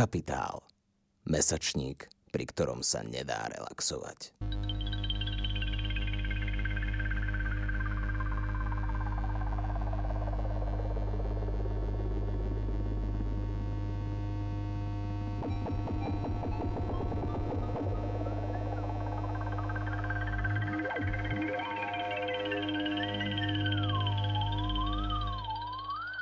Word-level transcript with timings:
Kapitál. 0.00 0.64
Mesačník, 1.28 2.08
pri 2.32 2.48
ktorom 2.48 2.80
sa 2.80 3.04
nedá 3.04 3.44
relaxovať. 3.52 4.32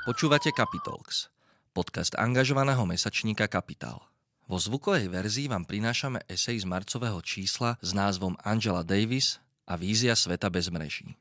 Počúvate 0.03 0.51
Capitalx, 0.51 1.31
podcast 1.79 2.19
angažovaného 2.19 2.83
mesačníka 2.91 3.47
Kapitál. 3.47 4.03
Vo 4.51 4.59
zvukovej 4.59 5.07
verzii 5.15 5.47
vám 5.47 5.63
prinášame 5.63 6.27
esej 6.27 6.59
z 6.59 6.67
marcového 6.67 7.23
čísla 7.23 7.79
s 7.79 7.95
názvom 7.95 8.35
Angela 8.43 8.83
Davis 8.83 9.39
a 9.63 9.79
vízia 9.79 10.19
sveta 10.19 10.51
bez 10.51 10.67
mreží. 10.75 11.15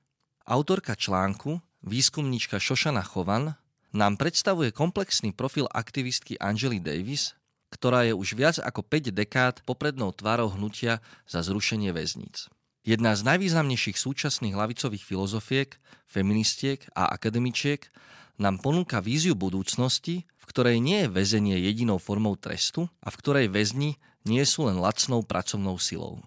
Autorka 0.50 0.98
článku, 0.98 1.62
výskumníčka 1.86 2.58
Šošana 2.58 3.06
Chovan, 3.06 3.54
nám 3.94 4.18
predstavuje 4.18 4.74
komplexný 4.74 5.30
profil 5.30 5.70
aktivistky 5.70 6.42
Angely 6.42 6.82
Davis, 6.82 7.38
ktorá 7.70 8.10
je 8.10 8.18
už 8.18 8.34
viac 8.34 8.58
ako 8.58 8.82
5 8.82 9.14
dekád 9.14 9.56
poprednou 9.62 10.10
tvárou 10.10 10.50
hnutia 10.58 11.06
za 11.30 11.46
zrušenie 11.46 11.94
väzníc. 11.94 12.50
Jedna 12.82 13.14
z 13.14 13.22
najvýznamnejších 13.30 14.02
súčasných 14.02 14.58
lavicových 14.58 15.06
filozofiek, 15.06 15.78
feministiek 16.10 16.82
a 16.98 17.14
akademičiek 17.14 17.94
nám 18.38 18.62
ponúka 18.62 19.02
víziu 19.02 19.34
budúcnosti, 19.34 20.26
ktorej 20.48 20.80
nie 20.80 21.06
je 21.06 21.12
väzenie 21.12 21.60
jedinou 21.60 22.00
formou 22.00 22.40
trestu 22.40 22.88
a 23.04 23.12
v 23.12 23.20
ktorej 23.20 23.48
väzni 23.52 24.00
nie 24.24 24.42
sú 24.48 24.72
len 24.72 24.80
lacnou 24.80 25.22
pracovnou 25.22 25.76
silou. 25.78 26.24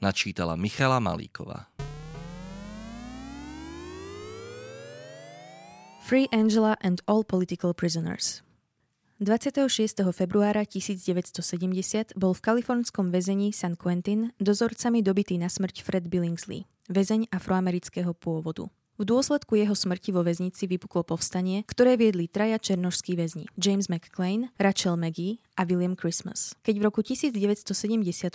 Načítala 0.00 0.56
Michala 0.58 0.98
Malíková. 0.98 1.70
Free 6.02 6.26
Angela 6.34 6.74
and 6.82 6.98
All 7.06 7.22
Political 7.22 7.72
Prisoners 7.78 8.42
26. 9.22 10.02
februára 10.10 10.66
1970 10.66 12.18
bol 12.18 12.34
v 12.34 12.40
kalifornskom 12.42 13.14
väzení 13.14 13.54
San 13.54 13.78
Quentin 13.78 14.34
dozorcami 14.42 14.98
dobitý 14.98 15.38
na 15.38 15.46
smrť 15.46 15.86
Fred 15.86 16.10
Billingsley, 16.10 16.66
väzeň 16.90 17.30
afroamerického 17.30 18.18
pôvodu. 18.18 18.66
V 19.02 19.10
dôsledku 19.10 19.58
jeho 19.58 19.74
smrti 19.74 20.14
vo 20.14 20.22
väznici 20.22 20.70
vypuklo 20.70 21.02
povstanie, 21.02 21.66
ktoré 21.66 21.98
viedli 21.98 22.30
traja 22.30 22.54
černožskí 22.62 23.18
väzni 23.18 23.50
James 23.58 23.90
McClain, 23.90 24.54
Rachel 24.62 24.94
Maggie 24.94 25.42
a 25.58 25.66
William 25.66 25.98
Christmas. 25.98 26.54
Keď 26.62 26.78
v 26.78 26.82
roku 26.86 27.02
1970 27.02 27.66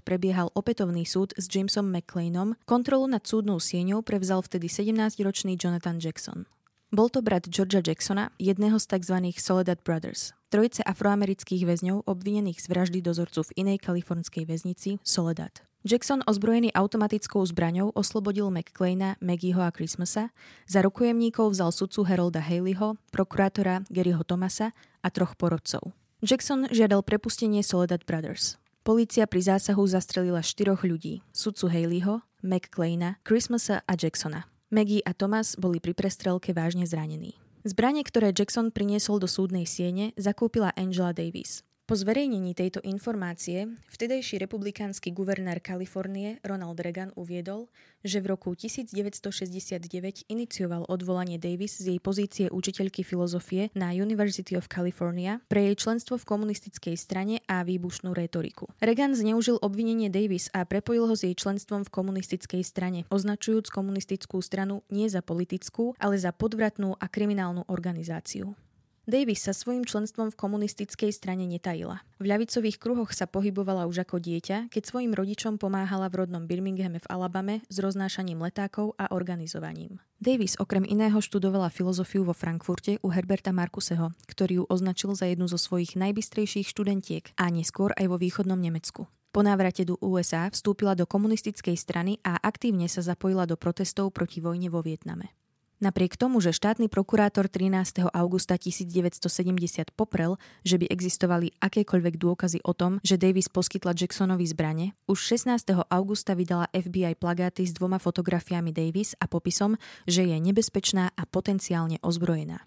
prebiehal 0.04 0.52
opätovný 0.60 1.08
súd 1.08 1.32
s 1.40 1.48
Jamesom 1.48 1.88
McClainom, 1.88 2.60
kontrolu 2.68 3.08
nad 3.08 3.24
súdnou 3.24 3.64
sieňou 3.64 4.04
prevzal 4.04 4.44
vtedy 4.44 4.68
17-ročný 4.68 5.56
Jonathan 5.56 6.04
Jackson. 6.04 6.44
Bol 6.92 7.08
to 7.08 7.24
brat 7.24 7.48
Georgia 7.48 7.80
Jacksona, 7.80 8.36
jedného 8.36 8.76
z 8.76 8.92
tzv. 8.92 9.16
Soledad 9.40 9.80
Brothers, 9.88 10.36
trojice 10.52 10.84
afroamerických 10.84 11.64
väzňov 11.64 12.12
obvinených 12.12 12.60
z 12.60 12.68
vraždy 12.68 13.00
dozorcu 13.00 13.48
v 13.48 13.56
inej 13.64 13.88
kalifornskej 13.88 14.44
väznici 14.44 15.00
Soledad. 15.00 15.67
Jackson 15.88 16.20
ozbrojený 16.28 16.76
automatickou 16.76 17.40
zbraňou 17.48 17.96
oslobodil 17.96 18.52
McClaina, 18.52 19.16
Maggieho 19.24 19.64
a 19.64 19.72
Christmasa, 19.72 20.36
za 20.68 20.84
rukojemníkov 20.84 21.56
vzal 21.56 21.72
sudcu 21.72 22.04
Harolda 22.04 22.44
Haleyho, 22.44 23.00
prokurátora 23.16 23.88
Garyho 23.88 24.20
Thomasa 24.28 24.76
a 25.00 25.08
troch 25.08 25.40
porodcov. 25.40 25.96
Jackson 26.20 26.68
žiadal 26.76 27.08
prepustenie 27.08 27.64
Soledad 27.64 28.04
Brothers. 28.04 28.60
Polícia 28.84 29.24
pri 29.32 29.48
zásahu 29.48 29.88
zastrelila 29.88 30.44
štyroch 30.44 30.84
ľudí, 30.84 31.24
sudcu 31.32 31.72
Haleyho, 31.72 32.20
McClaina, 32.44 33.16
Christmasa 33.24 33.80
a 33.88 33.96
Jacksona. 33.96 34.44
Maggie 34.68 35.00
a 35.08 35.16
Thomas 35.16 35.56
boli 35.56 35.80
pri 35.80 35.96
prestrelke 35.96 36.52
vážne 36.52 36.84
zranení. 36.84 37.40
Zbranie, 37.64 38.04
ktoré 38.04 38.36
Jackson 38.36 38.76
priniesol 38.76 39.24
do 39.24 39.28
súdnej 39.32 39.64
siene, 39.64 40.12
zakúpila 40.20 40.76
Angela 40.76 41.16
Davis. 41.16 41.64
Po 41.88 41.96
zverejnení 41.96 42.52
tejto 42.52 42.84
informácie 42.84 43.64
vtedajší 43.96 44.44
republikánsky 44.44 45.16
guvernér 45.16 45.64
Kalifornie 45.64 46.36
Ronald 46.44 46.84
Reagan 46.84 47.16
uviedol, 47.16 47.72
že 48.04 48.20
v 48.20 48.36
roku 48.36 48.52
1969 48.52 49.88
inicioval 50.28 50.84
odvolanie 50.92 51.40
Davis 51.40 51.80
z 51.80 51.96
jej 51.96 52.00
pozície 52.04 52.52
učiteľky 52.52 53.08
filozofie 53.08 53.72
na 53.72 53.96
University 53.96 54.60
of 54.60 54.68
California 54.68 55.40
pre 55.48 55.72
jej 55.72 55.80
členstvo 55.80 56.20
v 56.20 56.28
komunistickej 56.28 57.00
strane 57.00 57.40
a 57.48 57.64
výbušnú 57.64 58.12
retoriku. 58.12 58.68
Reagan 58.84 59.16
zneužil 59.16 59.56
obvinenie 59.64 60.12
Davis 60.12 60.52
a 60.52 60.68
prepojil 60.68 61.08
ho 61.08 61.16
s 61.16 61.24
jej 61.24 61.40
členstvom 61.40 61.88
v 61.88 61.94
komunistickej 61.96 62.68
strane, 62.68 63.08
označujúc 63.08 63.72
komunistickú 63.72 64.44
stranu 64.44 64.84
nie 64.92 65.08
za 65.08 65.24
politickú, 65.24 65.96
ale 66.04 66.20
za 66.20 66.36
podvratnú 66.36 67.00
a 67.00 67.08
kriminálnu 67.08 67.64
organizáciu. 67.72 68.60
Davis 69.08 69.48
sa 69.48 69.56
svojim 69.56 69.88
členstvom 69.88 70.36
v 70.36 70.40
komunistickej 70.40 71.16
strane 71.16 71.48
netajila. 71.48 72.04
V 72.20 72.28
ľavicových 72.28 72.76
kruhoch 72.76 73.16
sa 73.16 73.24
pohybovala 73.24 73.88
už 73.88 74.04
ako 74.04 74.20
dieťa, 74.20 74.68
keď 74.68 74.84
svojim 74.84 75.16
rodičom 75.16 75.56
pomáhala 75.56 76.12
v 76.12 76.28
rodnom 76.28 76.44
Birminghame 76.44 77.00
v 77.00 77.08
Alabame 77.08 77.64
s 77.72 77.80
roznášaním 77.80 78.44
letákov 78.44 79.00
a 79.00 79.08
organizovaním. 79.16 80.04
Davis 80.20 80.60
okrem 80.60 80.84
iného 80.84 81.24
študovala 81.24 81.72
filozofiu 81.72 82.28
vo 82.28 82.36
Frankfurte 82.36 83.00
u 83.00 83.08
Herberta 83.08 83.56
Markuseho, 83.56 84.12
ktorý 84.28 84.60
ju 84.60 84.64
označil 84.68 85.16
za 85.16 85.32
jednu 85.32 85.48
zo 85.48 85.56
svojich 85.56 85.96
najbystrejších 85.96 86.68
študentiek 86.68 87.32
a 87.40 87.48
neskôr 87.48 87.96
aj 87.96 88.12
vo 88.12 88.20
východnom 88.20 88.60
Nemecku. 88.60 89.08
Po 89.32 89.40
návrate 89.40 89.88
do 89.88 89.96
USA 90.04 90.52
vstúpila 90.52 91.00
do 91.00 91.08
komunistickej 91.08 91.80
strany 91.80 92.20
a 92.28 92.44
aktívne 92.44 92.92
sa 92.92 93.00
zapojila 93.00 93.48
do 93.48 93.56
protestov 93.56 94.12
proti 94.12 94.44
vojne 94.44 94.68
vo 94.68 94.84
Vietname. 94.84 95.32
Napriek 95.78 96.18
tomu, 96.18 96.42
že 96.42 96.58
štátny 96.58 96.90
prokurátor 96.90 97.46
13. 97.46 98.10
augusta 98.10 98.58
1970 98.58 99.94
poprel, 99.94 100.42
že 100.66 100.82
by 100.82 100.90
existovali 100.90 101.54
akékoľvek 101.62 102.18
dôkazy 102.18 102.66
o 102.66 102.74
tom, 102.74 102.98
že 103.06 103.22
Davis 103.22 103.46
poskytla 103.46 103.94
Jacksonovi 103.94 104.42
zbrane, 104.50 104.98
už 105.06 105.38
16. 105.38 105.86
augusta 105.86 106.34
vydala 106.34 106.66
FBI 106.74 107.14
plagáty 107.22 107.62
s 107.62 107.78
dvoma 107.78 108.02
fotografiami 108.02 108.74
Davis 108.74 109.14
a 109.22 109.30
popisom, 109.30 109.78
že 110.10 110.26
je 110.26 110.38
nebezpečná 110.42 111.14
a 111.14 111.24
potenciálne 111.30 112.02
ozbrojená. 112.02 112.66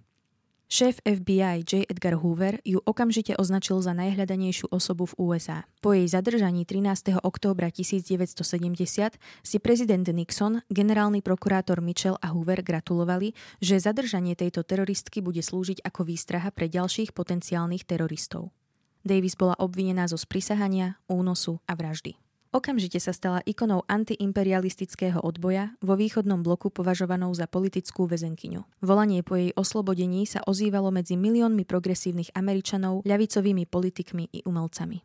Šéf 0.71 1.03
FBI 1.03 1.67
J. 1.67 1.83
Edgar 1.91 2.15
Hoover 2.15 2.63
ju 2.63 2.79
okamžite 2.87 3.35
označil 3.35 3.83
za 3.83 3.91
najhľadanejšiu 3.91 4.71
osobu 4.71 5.11
v 5.11 5.19
USA. 5.19 5.67
Po 5.83 5.91
jej 5.91 6.07
zadržaní 6.07 6.63
13. 6.63 7.19
októbra 7.27 7.75
1970 7.75 9.19
si 9.43 9.57
prezident 9.59 10.07
Nixon, 10.07 10.63
generálny 10.71 11.27
prokurátor 11.27 11.83
Mitchell 11.83 12.15
a 12.23 12.31
Hoover 12.31 12.63
gratulovali, 12.63 13.35
že 13.59 13.83
zadržanie 13.83 14.39
tejto 14.39 14.63
teroristky 14.63 15.19
bude 15.19 15.43
slúžiť 15.43 15.83
ako 15.83 16.07
výstraha 16.07 16.55
pre 16.55 16.71
ďalších 16.71 17.19
potenciálnych 17.19 17.83
teroristov. 17.83 18.55
Davis 19.03 19.35
bola 19.35 19.59
obvinená 19.59 20.07
zo 20.07 20.23
sprisahania, 20.23 21.03
únosu 21.11 21.59
a 21.67 21.75
vraždy. 21.75 22.15
Okamžite 22.51 22.99
sa 22.99 23.15
stala 23.15 23.47
ikonou 23.47 23.87
antiimperialistického 23.87 25.23
odboja, 25.23 25.71
vo 25.79 25.95
východnom 25.95 26.43
bloku 26.43 26.67
považovanou 26.67 27.31
za 27.31 27.47
politickú 27.47 28.11
väzenkyňu. 28.11 28.67
Volanie 28.83 29.23
po 29.23 29.39
jej 29.39 29.55
oslobodení 29.55 30.27
sa 30.27 30.43
ozývalo 30.43 30.91
medzi 30.91 31.15
miliónmi 31.15 31.63
progresívnych 31.63 32.35
Američanov, 32.35 33.07
ľavicovými 33.07 33.71
politikmi 33.71 34.35
i 34.35 34.43
umelcami. 34.43 34.99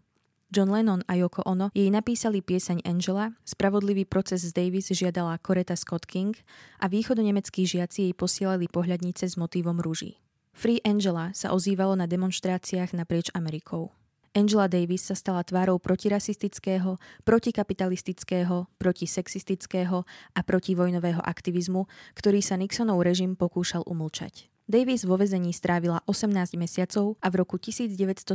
John 0.50 0.74
Lennon 0.74 1.06
a 1.06 1.14
Yoko 1.22 1.46
Ono 1.46 1.70
jej 1.78 1.94
napísali 1.94 2.42
pieseň 2.42 2.82
Angela, 2.82 3.38
spravodlivý 3.46 4.10
proces 4.10 4.42
z 4.42 4.50
Davis 4.50 4.90
žiadala 4.90 5.38
Coretta 5.38 5.78
Scott 5.78 6.10
King 6.10 6.34
a 6.82 6.90
východonemeckí 6.90 7.62
žiaci 7.70 8.10
jej 8.10 8.14
posielali 8.18 8.66
pohľadnice 8.66 9.30
s 9.30 9.38
motívom 9.38 9.78
rúží. 9.86 10.18
Free 10.56 10.82
Angela 10.82 11.30
sa 11.38 11.54
ozývalo 11.54 11.94
na 11.94 12.10
demonstráciách 12.10 12.98
naprieč 12.98 13.30
Amerikou. 13.38 13.94
Angela 14.36 14.68
Davis 14.68 15.08
sa 15.08 15.16
stala 15.16 15.48
tvárou 15.48 15.80
protirasistického, 15.80 17.00
protikapitalistického, 17.24 18.68
protisexistického 18.76 20.04
a 20.36 20.40
protivojnového 20.44 21.24
aktivizmu, 21.24 21.88
ktorý 22.20 22.44
sa 22.44 22.60
Nixonov 22.60 23.00
režim 23.00 23.40
pokúšal 23.40 23.88
umlčať. 23.88 24.52
Davis 24.68 25.08
vo 25.08 25.16
vezení 25.16 25.56
strávila 25.56 26.04
18 26.10 26.60
mesiacov 26.60 27.16
a 27.24 27.32
v 27.32 27.36
roku 27.40 27.56
1972 27.56 28.28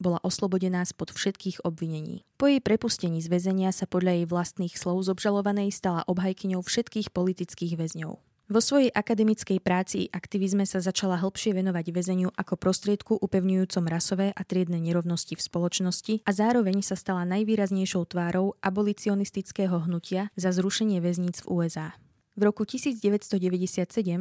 bola 0.00 0.18
oslobodená 0.24 0.80
spod 0.86 1.12
všetkých 1.12 1.66
obvinení. 1.66 2.24
Po 2.40 2.48
jej 2.48 2.64
prepustení 2.64 3.20
z 3.20 3.28
väzenia 3.28 3.76
sa 3.76 3.84
podľa 3.84 4.22
jej 4.22 4.26
vlastných 4.30 4.78
slov 4.78 5.04
z 5.04 5.12
obžalovanej 5.12 5.74
stala 5.76 6.06
obhajkyňou 6.08 6.62
všetkých 6.64 7.12
politických 7.12 7.76
väzňov. 7.76 8.25
Vo 8.46 8.62
svojej 8.62 8.94
akademickej 8.94 9.58
práci 9.58 10.06
i 10.06 10.10
aktivizme 10.14 10.62
sa 10.70 10.78
začala 10.78 11.18
hlbšie 11.18 11.50
venovať 11.50 11.90
väzeniu 11.90 12.30
ako 12.30 12.54
prostriedku 12.54 13.18
upevňujúcom 13.18 13.84
rasové 13.90 14.30
a 14.30 14.42
triedne 14.46 14.78
nerovnosti 14.78 15.34
v 15.34 15.42
spoločnosti 15.42 16.14
a 16.22 16.30
zároveň 16.30 16.78
sa 16.78 16.94
stala 16.94 17.26
najvýraznejšou 17.26 18.06
tvárou 18.06 18.54
abolicionistického 18.62 19.90
hnutia 19.90 20.30
za 20.38 20.54
zrušenie 20.54 21.02
väzníc 21.02 21.42
v 21.42 21.58
USA. 21.58 21.98
V 22.36 22.44
roku 22.44 22.68
1997 22.68 23.40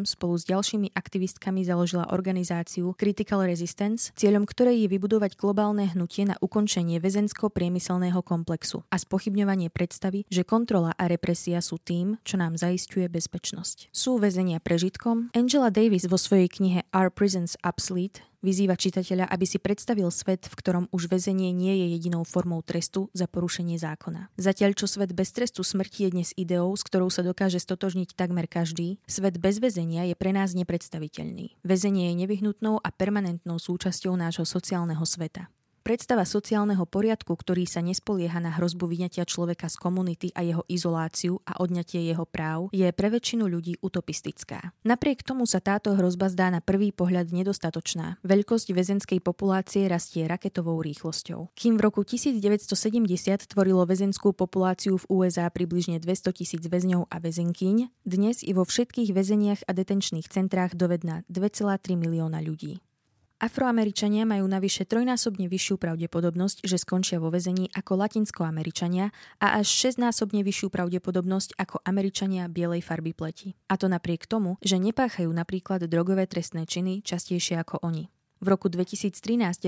spolu 0.07 0.39
s 0.39 0.47
ďalšími 0.47 0.95
aktivistkami 0.95 1.67
založila 1.67 2.07
organizáciu 2.15 2.95
Critical 2.95 3.43
Resistance, 3.43 4.15
cieľom 4.15 4.47
ktorej 4.47 4.87
je 4.87 4.87
vybudovať 4.87 5.35
globálne 5.35 5.83
hnutie 5.91 6.23
na 6.23 6.39
ukončenie 6.39 7.03
väzensko-priemyselného 7.03 8.23
komplexu 8.23 8.87
a 8.87 8.95
spochybňovanie 8.95 9.67
predstavy, 9.67 10.23
že 10.31 10.47
kontrola 10.47 10.95
a 10.95 11.11
represia 11.11 11.59
sú 11.59 11.75
tým, 11.75 12.15
čo 12.23 12.39
nám 12.39 12.55
zaistuje 12.55 13.03
bezpečnosť. 13.11 13.91
Sú 13.91 14.15
väzenia 14.15 14.63
prežitkom? 14.63 15.35
Angela 15.35 15.67
Davis 15.67 16.07
vo 16.07 16.15
svojej 16.15 16.47
knihe 16.47 16.87
Are 16.95 17.11
Prisons 17.11 17.59
Obsolete 17.67 18.23
Vyzýva 18.45 18.77
čitateľa, 18.77 19.25
aby 19.25 19.45
si 19.49 19.57
predstavil 19.57 20.05
svet, 20.13 20.45
v 20.45 20.53
ktorom 20.53 20.85
už 20.93 21.09
väzenie 21.09 21.49
nie 21.49 21.81
je 21.81 21.97
jedinou 21.97 22.21
formou 22.21 22.61
trestu 22.61 23.09
za 23.09 23.25
porušenie 23.25 23.81
zákona. 23.81 24.29
Zatiaľ, 24.37 24.77
čo 24.77 24.85
svet 24.85 25.17
bez 25.17 25.33
trestu 25.33 25.65
smrti 25.65 26.05
je 26.05 26.13
dnes 26.13 26.29
ideou, 26.37 26.69
s 26.77 26.85
ktorou 26.85 27.09
sa 27.09 27.25
dokáže 27.25 27.57
stotožniť 27.57 28.13
takmer 28.13 28.45
každý, 28.45 29.01
svet 29.09 29.41
bez 29.41 29.57
väzenia 29.57 30.05
je 30.05 30.13
pre 30.13 30.29
nás 30.29 30.53
nepredstaviteľný. 30.53 31.57
Väzenie 31.65 32.13
je 32.13 32.21
nevyhnutnou 32.21 32.77
a 32.85 32.89
permanentnou 32.93 33.57
súčasťou 33.57 34.13
nášho 34.13 34.45
sociálneho 34.45 35.01
sveta. 35.09 35.49
Predstava 35.85 36.25
sociálneho 36.25 36.81
poriadku, 36.89 37.37
ktorý 37.37 37.69
sa 37.69 37.77
nespolieha 37.77 38.41
na 38.41 38.49
hrozbu 38.57 38.89
vyňatia 38.89 39.21
človeka 39.21 39.69
z 39.69 39.77
komunity 39.77 40.27
a 40.33 40.41
jeho 40.41 40.65
izoláciu 40.65 41.37
a 41.45 41.61
odňatie 41.61 42.01
jeho 42.01 42.25
práv, 42.25 42.73
je 42.73 42.89
pre 42.89 43.13
väčšinu 43.13 43.45
ľudí 43.45 43.77
utopistická. 43.85 44.73
Napriek 44.81 45.21
tomu 45.21 45.45
sa 45.45 45.61
táto 45.61 45.93
hrozba 45.93 46.33
zdá 46.33 46.49
na 46.49 46.57
prvý 46.57 46.89
pohľad 46.89 47.29
nedostatočná. 47.29 48.17
Veľkosť 48.25 48.73
väzenskej 48.73 49.21
populácie 49.21 49.85
rastie 49.85 50.25
raketovou 50.25 50.81
rýchlosťou. 50.81 51.53
Kým 51.53 51.77
v 51.77 51.85
roku 51.85 52.01
1970 52.01 52.73
tvorilo 53.45 53.85
väzenskú 53.85 54.33
populáciu 54.33 54.97
v 54.97 55.05
USA 55.21 55.53
približne 55.53 56.01
200 56.01 56.33
tisíc 56.33 56.65
väzňov 56.65 57.13
a 57.13 57.21
väzenkyň, 57.21 57.93
dnes 58.01 58.41
i 58.41 58.57
vo 58.57 58.65
všetkých 58.65 59.13
väzeniach 59.13 59.69
a 59.69 59.71
detenčných 59.77 60.33
centrách 60.33 60.73
dovedná 60.73 61.21
2,3 61.29 61.93
milióna 61.93 62.41
ľudí. 62.41 62.81
Afroameričania 63.35 64.23
majú 64.23 64.47
navyše 64.47 64.87
trojnásobne 64.87 65.51
vyššiu 65.51 65.75
pravdepodobnosť, 65.75 66.63
že 66.63 66.79
skončia 66.79 67.19
vo 67.19 67.27
väzení 67.27 67.67
ako 67.75 67.99
latinskoameričania 67.99 69.11
a 69.43 69.59
až 69.59 69.67
šestnásobne 69.67 70.39
vyššiu 70.39 70.71
pravdepodobnosť 70.71 71.59
ako 71.59 71.83
Američania 71.83 72.47
bielej 72.47 72.87
farby 72.87 73.11
pleti. 73.11 73.59
A 73.67 73.75
to 73.75 73.91
napriek 73.91 74.23
tomu, 74.23 74.55
že 74.63 74.79
nepáchajú 74.79 75.27
napríklad 75.27 75.83
drogové 75.91 76.31
trestné 76.31 76.63
činy 76.63 77.03
častejšie 77.03 77.59
ako 77.59 77.83
oni. 77.83 78.14
V 78.43 78.47
roku 78.51 78.67
2013 78.67 79.15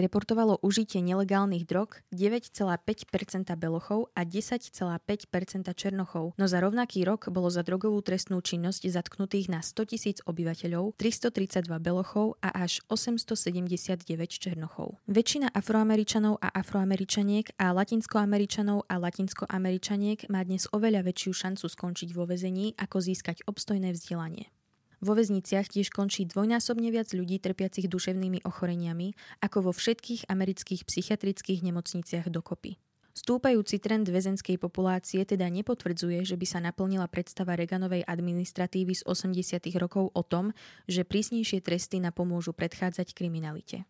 reportovalo 0.04 0.60
užitie 0.60 1.00
nelegálnych 1.00 1.64
drog 1.64 2.04
9,5% 2.12 3.48
belochov 3.56 4.12
a 4.12 4.28
10,5% 4.28 5.72
černochov, 5.72 6.36
no 6.36 6.46
za 6.46 6.60
rovnaký 6.60 7.08
rok 7.08 7.32
bolo 7.32 7.48
za 7.48 7.64
drogovú 7.64 8.04
trestnú 8.04 8.44
činnosť 8.44 8.92
zatknutých 8.92 9.48
na 9.48 9.64
100 9.64 9.92
tisíc 9.96 10.18
obyvateľov 10.28 11.00
332 11.00 11.64
belochov 11.80 12.36
a 12.44 12.52
až 12.52 12.84
879 12.92 14.04
černochov. 14.36 15.00
Väčšina 15.08 15.48
afroameričanov 15.56 16.44
a 16.44 16.52
afroameričaniek 16.52 17.56
a 17.56 17.72
latinskoameričanov 17.72 18.84
a 18.92 18.96
latinskoameričaniek 19.00 20.28
má 20.28 20.44
dnes 20.44 20.68
oveľa 20.76 21.08
väčšiu 21.08 21.32
šancu 21.32 21.66
skončiť 21.72 22.10
vo 22.12 22.28
väzení, 22.28 22.76
ako 22.76 23.00
získať 23.00 23.48
obstojné 23.48 23.96
vzdelanie. 23.96 24.52
Vo 24.98 25.14
väzniciach 25.14 25.70
tiež 25.70 25.94
končí 25.94 26.26
dvojnásobne 26.26 26.90
viac 26.90 27.14
ľudí 27.14 27.38
trpiacich 27.38 27.86
duševnými 27.86 28.42
ochoreniami 28.42 29.14
ako 29.46 29.70
vo 29.70 29.72
všetkých 29.74 30.26
amerických 30.26 30.90
psychiatrických 30.90 31.62
nemocniciach 31.62 32.34
dokopy. 32.34 32.82
Stúpajúci 33.18 33.82
trend 33.82 34.06
väzenskej 34.06 34.62
populácie 34.62 35.26
teda 35.26 35.50
nepotvrdzuje, 35.50 36.22
že 36.22 36.38
by 36.38 36.46
sa 36.46 36.62
naplnila 36.62 37.10
predstava 37.10 37.58
Reganovej 37.58 38.06
administratívy 38.06 38.94
z 38.94 39.02
80. 39.10 39.74
rokov 39.82 40.14
o 40.14 40.22
tom, 40.22 40.54
že 40.86 41.02
prísnejšie 41.02 41.66
tresty 41.66 41.98
napomôžu 41.98 42.54
predchádzať 42.54 43.18
kriminalite. 43.18 43.90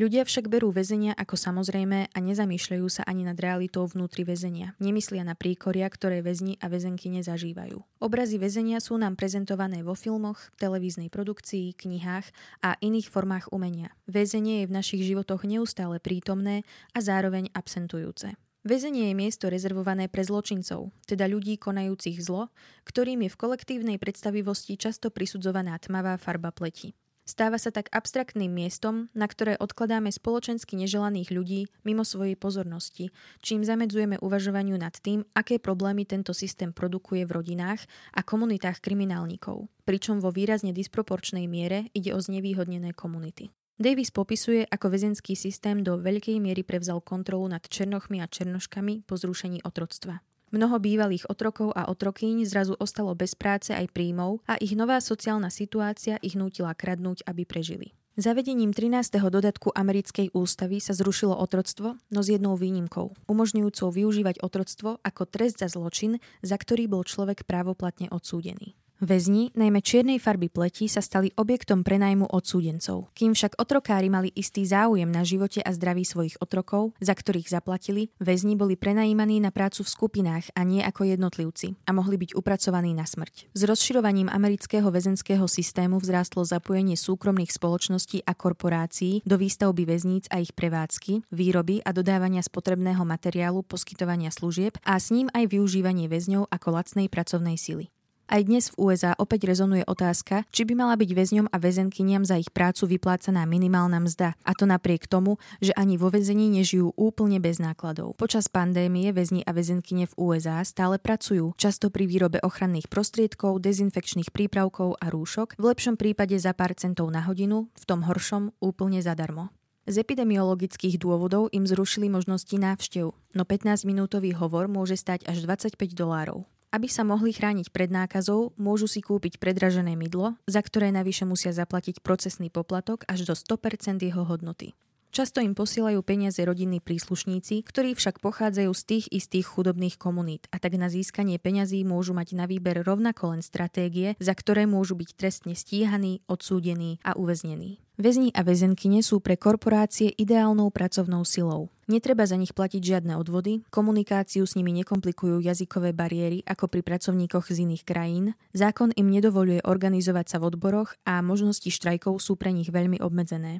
Ľudia 0.00 0.24
však 0.24 0.48
berú 0.48 0.72
väzenia 0.72 1.12
ako 1.12 1.36
samozrejme 1.36 2.08
a 2.08 2.18
nezamýšľajú 2.24 2.86
sa 2.88 3.04
ani 3.04 3.28
nad 3.28 3.36
realitou 3.36 3.84
vnútri 3.84 4.24
väzenia. 4.24 4.72
Nemyslia 4.80 5.20
na 5.28 5.36
príkoria, 5.36 5.84
ktoré 5.92 6.24
väzni 6.24 6.56
a 6.56 6.72
väzenky 6.72 7.12
nezažívajú. 7.12 8.00
Obrazy 8.00 8.40
väzenia 8.40 8.80
sú 8.80 8.96
nám 8.96 9.20
prezentované 9.20 9.84
vo 9.84 9.92
filmoch, 9.92 10.40
televíznej 10.56 11.12
produkcii, 11.12 11.76
knihách 11.76 12.32
a 12.64 12.80
iných 12.80 13.12
formách 13.12 13.52
umenia. 13.52 13.92
Väzenie 14.08 14.64
je 14.64 14.72
v 14.72 14.76
našich 14.80 15.04
životoch 15.04 15.44
neustále 15.44 16.00
prítomné 16.00 16.64
a 16.96 17.04
zároveň 17.04 17.52
absentujúce. 17.52 18.40
Väzenie 18.64 19.12
je 19.12 19.20
miesto 19.20 19.52
rezervované 19.52 20.08
pre 20.08 20.24
zločincov, 20.24 20.96
teda 21.04 21.28
ľudí 21.28 21.60
konajúcich 21.60 22.24
zlo, 22.24 22.48
ktorým 22.88 23.28
je 23.28 23.36
v 23.36 23.40
kolektívnej 23.40 24.00
predstavivosti 24.00 24.80
často 24.80 25.12
prisudzovaná 25.12 25.76
tmavá 25.76 26.16
farba 26.16 26.56
pleti. 26.56 26.96
Stáva 27.30 27.62
sa 27.62 27.70
tak 27.70 27.86
abstraktným 27.94 28.50
miestom, 28.50 29.06
na 29.14 29.30
ktoré 29.30 29.54
odkladáme 29.54 30.10
spoločensky 30.10 30.74
neželaných 30.74 31.30
ľudí 31.30 31.70
mimo 31.86 32.02
svojej 32.02 32.34
pozornosti, 32.34 33.14
čím 33.38 33.62
zamedzujeme 33.62 34.18
uvažovaniu 34.18 34.74
nad 34.74 34.98
tým, 34.98 35.22
aké 35.30 35.62
problémy 35.62 36.02
tento 36.10 36.34
systém 36.34 36.74
produkuje 36.74 37.22
v 37.22 37.38
rodinách 37.38 37.86
a 38.18 38.26
komunitách 38.26 38.82
kriminálnikov, 38.82 39.70
pričom 39.86 40.18
vo 40.18 40.34
výrazne 40.34 40.74
disproporčnej 40.74 41.46
miere 41.46 41.86
ide 41.94 42.10
o 42.10 42.18
znevýhodnené 42.18 42.98
komunity. 42.98 43.54
Davis 43.78 44.10
popisuje, 44.10 44.66
ako 44.66 44.90
väzenský 44.90 45.38
systém 45.38 45.86
do 45.86 46.02
veľkej 46.02 46.42
miery 46.42 46.66
prevzal 46.66 46.98
kontrolu 46.98 47.46
nad 47.46 47.62
černochmi 47.62 48.18
a 48.18 48.26
černoškami 48.26 49.06
po 49.06 49.14
zrušení 49.14 49.62
otroctva. 49.62 50.18
Mnoho 50.50 50.82
bývalých 50.82 51.30
otrokov 51.30 51.70
a 51.78 51.86
otrokyň 51.86 52.42
zrazu 52.42 52.74
ostalo 52.82 53.14
bez 53.14 53.38
práce 53.38 53.70
aj 53.70 53.86
príjmov 53.94 54.42
a 54.50 54.58
ich 54.58 54.74
nová 54.74 54.98
sociálna 54.98 55.46
situácia 55.46 56.18
ich 56.26 56.34
nútila 56.34 56.74
kradnúť, 56.74 57.22
aby 57.30 57.46
prežili. 57.46 57.94
Zavedením 58.18 58.74
13. 58.74 59.22
dodatku 59.30 59.70
americkej 59.70 60.34
ústavy 60.34 60.82
sa 60.82 60.90
zrušilo 60.90 61.38
otroctvo, 61.38 61.94
no 62.10 62.20
s 62.20 62.28
jednou 62.34 62.58
výnimkou, 62.58 63.14
umožňujúcou 63.30 63.94
využívať 63.94 64.42
otroctvo 64.42 64.98
ako 65.06 65.22
trest 65.30 65.62
za 65.62 65.70
zločin, 65.70 66.18
za 66.42 66.58
ktorý 66.58 66.90
bol 66.90 67.06
človek 67.06 67.46
právoplatne 67.46 68.10
odsúdený. 68.10 68.74
Väzni, 69.00 69.48
najmä 69.56 69.80
čiernej 69.80 70.20
farby 70.20 70.52
pleti, 70.52 70.84
sa 70.84 71.00
stali 71.00 71.32
objektom 71.32 71.80
prenajmu 71.80 72.28
odsúdencov. 72.28 73.08
Kým 73.16 73.32
však 73.32 73.56
otrokári 73.56 74.12
mali 74.12 74.28
istý 74.36 74.68
záujem 74.68 75.08
na 75.08 75.24
živote 75.24 75.64
a 75.64 75.72
zdraví 75.72 76.04
svojich 76.04 76.36
otrokov, 76.36 76.92
za 77.00 77.16
ktorých 77.16 77.48
zaplatili, 77.48 78.12
väzni 78.20 78.60
boli 78.60 78.76
prenajímaní 78.76 79.40
na 79.40 79.48
prácu 79.48 79.88
v 79.88 79.92
skupinách 79.96 80.52
a 80.52 80.68
nie 80.68 80.84
ako 80.84 81.08
jednotlivci 81.08 81.80
a 81.88 81.96
mohli 81.96 82.20
byť 82.20 82.36
upracovaní 82.36 82.92
na 82.92 83.08
smrť. 83.08 83.48
S 83.56 83.62
rozširovaním 83.64 84.28
amerického 84.28 84.92
väzenského 84.92 85.48
systému 85.48 85.96
vzrástlo 85.96 86.44
zapojenie 86.44 87.00
súkromných 87.00 87.56
spoločností 87.56 88.20
a 88.28 88.36
korporácií 88.36 89.24
do 89.24 89.40
výstavby 89.40 89.88
väzníc 89.88 90.28
a 90.28 90.44
ich 90.44 90.52
prevádzky, 90.52 91.24
výroby 91.32 91.80
a 91.88 91.96
dodávania 91.96 92.44
spotrebného 92.44 93.08
materiálu, 93.08 93.64
poskytovania 93.64 94.28
služieb 94.28 94.76
a 94.84 95.00
s 95.00 95.08
ním 95.08 95.32
aj 95.32 95.56
využívanie 95.56 96.04
väzňov 96.04 96.52
ako 96.52 96.68
lacnej 96.76 97.08
pracovnej 97.08 97.56
sily. 97.56 97.88
Aj 98.30 98.46
dnes 98.46 98.70
v 98.70 98.94
USA 98.94 99.18
opäť 99.18 99.50
rezonuje 99.50 99.82
otázka, 99.82 100.46
či 100.54 100.62
by 100.62 100.78
mala 100.78 100.94
byť 100.94 101.10
väzňom 101.18 101.46
a 101.50 101.56
väzenkyniam 101.58 102.22
za 102.22 102.38
ich 102.38 102.54
prácu 102.54 102.86
vyplácaná 102.86 103.42
minimálna 103.42 103.98
mzda. 103.98 104.38
A 104.46 104.54
to 104.54 104.70
napriek 104.70 105.10
tomu, 105.10 105.42
že 105.58 105.74
ani 105.74 105.98
vo 105.98 106.14
väzení 106.14 106.46
nežijú 106.46 106.94
úplne 106.94 107.42
bez 107.42 107.58
nákladov. 107.58 108.14
Počas 108.14 108.46
pandémie 108.46 109.10
väzni 109.10 109.42
a 109.42 109.50
väzenkyne 109.50 110.06
v 110.06 110.14
USA 110.14 110.62
stále 110.62 111.02
pracujú, 111.02 111.58
často 111.58 111.90
pri 111.90 112.06
výrobe 112.06 112.38
ochranných 112.38 112.86
prostriedkov, 112.86 113.66
dezinfekčných 113.66 114.30
prípravkov 114.30 114.94
a 115.02 115.10
rúšok, 115.10 115.58
v 115.58 115.64
lepšom 115.66 115.98
prípade 115.98 116.38
za 116.38 116.54
pár 116.54 116.78
centov 116.78 117.10
na 117.10 117.26
hodinu, 117.26 117.66
v 117.74 117.82
tom 117.82 118.06
horšom 118.06 118.54
úplne 118.62 119.02
zadarmo. 119.02 119.50
Z 119.90 120.06
epidemiologických 120.06 121.02
dôvodov 121.02 121.50
im 121.50 121.66
zrušili 121.66 122.06
možnosti 122.06 122.54
návštev, 122.54 123.10
no 123.10 123.42
15-minútový 123.42 124.38
hovor 124.38 124.70
môže 124.70 124.94
stať 124.94 125.26
až 125.26 125.42
25 125.42 125.74
dolárov. 125.98 126.46
Aby 126.70 126.86
sa 126.86 127.02
mohli 127.02 127.34
chrániť 127.34 127.74
pred 127.74 127.90
nákazou, 127.90 128.54
môžu 128.54 128.86
si 128.86 129.02
kúpiť 129.02 129.42
predražené 129.42 129.98
mydlo, 129.98 130.38
za 130.46 130.62
ktoré 130.62 130.94
navyše 130.94 131.26
musia 131.26 131.50
zaplatiť 131.50 131.98
procesný 131.98 132.46
poplatok 132.46 133.02
až 133.10 133.26
do 133.26 133.34
100% 133.34 133.98
jeho 133.98 134.22
hodnoty. 134.22 134.78
Často 135.10 135.42
im 135.42 135.58
posielajú 135.58 136.06
peniaze 136.06 136.38
rodinní 136.46 136.78
príslušníci, 136.78 137.66
ktorí 137.66 137.98
však 137.98 138.22
pochádzajú 138.22 138.70
z 138.70 138.82
tých 138.86 139.04
istých 139.10 139.42
chudobných 139.50 139.98
komunít 139.98 140.46
a 140.54 140.62
tak 140.62 140.78
na 140.78 140.86
získanie 140.86 141.34
peňazí 141.42 141.82
môžu 141.82 142.14
mať 142.14 142.38
na 142.38 142.46
výber 142.46 142.86
rovnako 142.86 143.34
len 143.34 143.42
stratégie, 143.42 144.14
za 144.22 144.38
ktoré 144.38 144.70
môžu 144.70 144.94
byť 144.94 145.10
trestne 145.18 145.58
stíhaní, 145.58 146.22
odsúdení 146.30 147.02
a 147.02 147.18
uväznení. 147.18 147.82
Väzni 147.98 148.30
a 148.32 148.46
väzenkyne 148.46 149.02
sú 149.02 149.18
pre 149.18 149.34
korporácie 149.34 150.14
ideálnou 150.14 150.70
pracovnou 150.70 151.26
silou. 151.26 151.74
Netreba 151.90 152.22
za 152.22 152.38
nich 152.38 152.54
platiť 152.54 152.78
žiadne 152.80 153.18
odvody, 153.18 153.66
komunikáciu 153.74 154.46
s 154.46 154.54
nimi 154.54 154.70
nekomplikujú 154.78 155.42
jazykové 155.42 155.90
bariéry 155.90 156.46
ako 156.46 156.70
pri 156.70 156.86
pracovníkoch 156.86 157.50
z 157.50 157.66
iných 157.66 157.82
krajín, 157.82 158.38
zákon 158.54 158.94
im 158.94 159.10
nedovoluje 159.10 159.58
organizovať 159.66 160.26
sa 160.30 160.36
v 160.38 160.54
odboroch 160.54 160.94
a 161.02 161.18
možnosti 161.18 161.66
štrajkov 161.66 162.22
sú 162.22 162.38
pre 162.38 162.54
nich 162.54 162.70
veľmi 162.70 163.02
obmedzené. 163.02 163.58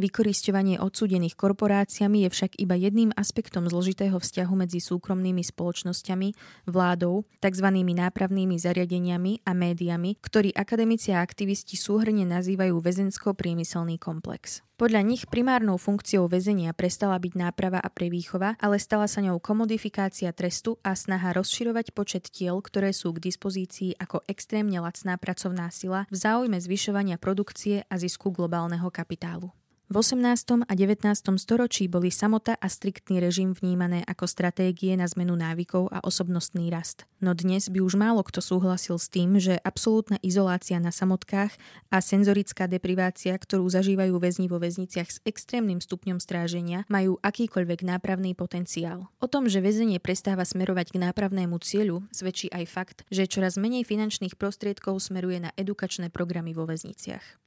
Vykorisťovanie 0.00 0.80
odsúdených 0.80 1.36
korporáciami 1.36 2.24
je 2.24 2.32
však 2.32 2.56
iba 2.56 2.72
jedným 2.72 3.12
aspektom 3.12 3.68
zložitého 3.68 4.16
vzťahu 4.16 4.54
medzi 4.56 4.80
súkromnými 4.80 5.44
spoločnosťami, 5.44 6.32
vládou, 6.64 7.28
tzv. 7.44 7.68
nápravnými 7.76 8.56
zariadeniami 8.56 9.44
a 9.44 9.52
médiami, 9.52 10.16
ktorý 10.16 10.56
akademici 10.56 11.12
a 11.12 11.20
aktivisti 11.20 11.76
súhrne 11.76 12.24
nazývajú 12.24 12.72
väzensko-priemyselný 12.80 14.00
komplex. 14.00 14.64
Podľa 14.80 15.04
nich 15.04 15.28
primárnou 15.30 15.78
funkciou 15.78 16.26
väzenia 16.26 16.74
prestala 16.74 17.14
byť 17.20 17.32
náprava 17.38 17.78
a 17.78 17.86
prevýchova, 17.86 18.58
ale 18.58 18.82
stala 18.82 19.06
sa 19.06 19.22
ňou 19.22 19.38
komodifikácia 19.38 20.32
trestu 20.34 20.80
a 20.82 20.96
snaha 20.96 21.36
rozširovať 21.36 21.94
počet 21.94 22.26
tiel, 22.32 22.58
ktoré 22.58 22.90
sú 22.90 23.14
k 23.14 23.22
dispozícii 23.22 23.94
ako 24.00 24.26
extrémne 24.26 24.82
lacná 24.82 25.20
pracovná 25.20 25.68
sila 25.70 26.08
v 26.10 26.16
záujme 26.18 26.58
zvyšovania 26.58 27.20
produkcie 27.20 27.86
a 27.86 27.94
zisku 27.94 28.34
globálneho 28.34 28.88
kapitálu. 28.90 29.54
V 29.92 30.00
18. 30.00 30.64
a 30.64 30.72
19. 30.72 31.04
storočí 31.36 31.84
boli 31.84 32.08
samota 32.08 32.56
a 32.56 32.64
striktný 32.64 33.20
režim 33.20 33.52
vnímané 33.52 34.00
ako 34.08 34.24
stratégie 34.24 34.96
na 34.96 35.04
zmenu 35.04 35.36
návykov 35.36 35.92
a 35.92 36.00
osobnostný 36.00 36.72
rast. 36.72 37.04
No 37.20 37.36
dnes 37.36 37.68
by 37.68 37.84
už 37.84 38.00
málo 38.00 38.24
kto 38.24 38.40
súhlasil 38.40 38.96
s 38.96 39.12
tým, 39.12 39.36
že 39.36 39.60
absolútna 39.60 40.16
izolácia 40.24 40.80
na 40.80 40.96
samotkách 40.96 41.52
a 41.92 42.00
senzorická 42.00 42.64
deprivácia, 42.72 43.36
ktorú 43.36 43.68
zažívajú 43.68 44.16
väzni 44.16 44.48
vo 44.48 44.56
väzniciach 44.56 45.12
s 45.12 45.20
extrémnym 45.28 45.84
stupňom 45.84 46.24
stráženia, 46.24 46.88
majú 46.88 47.20
akýkoľvek 47.20 47.84
nápravný 47.84 48.32
potenciál. 48.32 49.12
O 49.20 49.28
tom, 49.28 49.44
že 49.44 49.60
väzenie 49.60 50.00
prestáva 50.00 50.48
smerovať 50.48 50.96
k 50.96 51.04
nápravnému 51.04 51.60
cieľu, 51.60 52.00
svedčí 52.16 52.48
aj 52.48 52.64
fakt, 52.64 52.98
že 53.12 53.28
čoraz 53.28 53.60
menej 53.60 53.84
finančných 53.84 54.40
prostriedkov 54.40 55.04
smeruje 55.04 55.36
na 55.44 55.52
edukačné 55.60 56.08
programy 56.08 56.56
vo 56.56 56.64
väzniciach. 56.64 57.41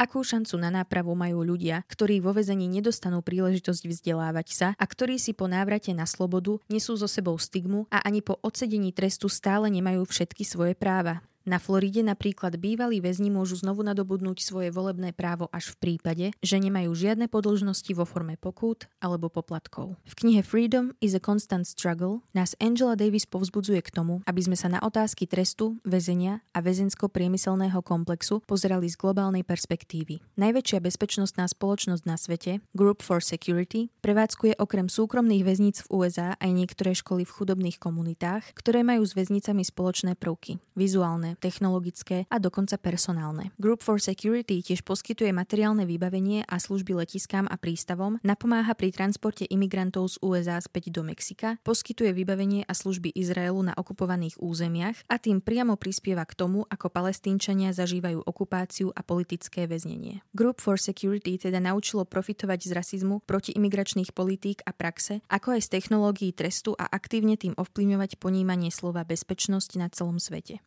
Akú 0.00 0.24
šancu 0.24 0.56
na 0.56 0.72
nápravu 0.72 1.12
majú 1.12 1.44
ľudia, 1.44 1.84
ktorí 1.84 2.24
vo 2.24 2.32
vezení 2.32 2.64
nedostanú 2.72 3.20
príležitosť 3.20 3.84
vzdelávať 3.84 4.48
sa 4.48 4.68
a 4.80 4.84
ktorí 4.88 5.20
si 5.20 5.36
po 5.36 5.44
návrate 5.44 5.92
na 5.92 6.08
slobodu 6.08 6.56
nesú 6.72 6.96
so 6.96 7.04
sebou 7.04 7.36
stigmu 7.36 7.84
a 7.92 8.00
ani 8.08 8.24
po 8.24 8.40
odsedení 8.40 8.96
trestu 8.96 9.28
stále 9.28 9.68
nemajú 9.68 10.08
všetky 10.08 10.40
svoje 10.40 10.72
práva? 10.72 11.20
Na 11.50 11.58
Floride 11.58 12.06
napríklad 12.06 12.62
bývalí 12.62 13.02
väzni 13.02 13.26
môžu 13.26 13.58
znovu 13.58 13.82
nadobudnúť 13.82 14.38
svoje 14.38 14.70
volebné 14.70 15.10
právo 15.10 15.50
až 15.50 15.74
v 15.74 15.98
prípade, 15.98 16.30
že 16.38 16.62
nemajú 16.62 16.94
žiadne 16.94 17.26
podlžnosti 17.26 17.90
vo 17.90 18.06
forme 18.06 18.38
pokút 18.38 18.86
alebo 19.02 19.26
poplatkov. 19.26 19.98
V 20.06 20.14
knihe 20.14 20.46
Freedom 20.46 20.94
is 21.02 21.10
a 21.10 21.18
Constant 21.18 21.66
Struggle 21.66 22.22
nás 22.38 22.54
Angela 22.62 22.94
Davis 22.94 23.26
povzbudzuje 23.26 23.82
k 23.82 23.90
tomu, 23.90 24.22
aby 24.30 24.38
sme 24.46 24.54
sa 24.54 24.70
na 24.70 24.78
otázky 24.78 25.26
trestu, 25.26 25.82
väzenia 25.82 26.38
a 26.54 26.62
väzensko-priemyselného 26.62 27.82
komplexu 27.82 28.46
pozerali 28.46 28.86
z 28.86 28.94
globálnej 28.94 29.42
perspektívy. 29.42 30.22
Najväčšia 30.38 30.78
bezpečnostná 30.78 31.50
spoločnosť 31.50 32.04
na 32.06 32.14
svete, 32.14 32.62
Group 32.78 33.02
for 33.02 33.18
Security, 33.18 33.90
prevádzkuje 34.06 34.54
okrem 34.54 34.86
súkromných 34.86 35.42
väzníc 35.42 35.82
v 35.82 35.98
USA 35.98 36.38
aj 36.38 36.50
niektoré 36.54 36.94
školy 36.94 37.26
v 37.26 37.34
chudobných 37.34 37.82
komunitách, 37.82 38.54
ktoré 38.54 38.86
majú 38.86 39.02
s 39.02 39.18
väznicami 39.18 39.66
spoločné 39.66 40.14
prvky, 40.14 40.62
vizuálne 40.78 41.39
technologické 41.40 42.28
a 42.28 42.36
dokonca 42.36 42.76
personálne. 42.76 43.50
Group 43.56 43.80
for 43.80 43.96
Security 43.96 44.60
tiež 44.60 44.84
poskytuje 44.84 45.32
materiálne 45.32 45.88
vybavenie 45.88 46.44
a 46.44 46.60
služby 46.60 46.92
letiskám 46.92 47.48
a 47.48 47.56
prístavom, 47.56 48.20
napomáha 48.20 48.76
pri 48.76 48.92
transporte 48.92 49.48
imigrantov 49.48 50.12
z 50.12 50.16
USA 50.20 50.60
späť 50.60 50.92
do 50.92 51.00
Mexika, 51.00 51.56
poskytuje 51.64 52.12
vybavenie 52.12 52.68
a 52.68 52.76
služby 52.76 53.16
Izraelu 53.16 53.64
na 53.64 53.72
okupovaných 53.72 54.36
územiach 54.36 55.08
a 55.08 55.16
tým 55.16 55.40
priamo 55.40 55.80
prispieva 55.80 56.28
k 56.28 56.36
tomu, 56.36 56.68
ako 56.68 56.92
palestínčania 56.92 57.72
zažívajú 57.72 58.20
okupáciu 58.28 58.92
a 58.92 59.00
politické 59.00 59.64
väznenie. 59.64 60.20
Group 60.36 60.60
for 60.60 60.76
Security 60.76 61.40
teda 61.40 61.58
naučilo 61.58 62.04
profitovať 62.04 62.68
z 62.68 62.70
rasizmu, 62.76 63.24
protiimigračných 63.24 64.12
politík 64.12 64.60
a 64.68 64.76
praxe, 64.76 65.24
ako 65.32 65.56
aj 65.56 65.60
z 65.64 65.68
technológií 65.80 66.30
trestu 66.36 66.76
a 66.76 66.84
aktívne 66.90 67.40
tým 67.40 67.56
ovplyvňovať 67.56 68.20
ponímanie 68.20 68.68
slova 68.68 69.06
bezpečnosť 69.06 69.70
na 69.80 69.88
celom 69.88 70.20
svete. 70.20 70.60